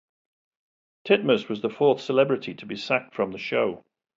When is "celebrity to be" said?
2.01-2.75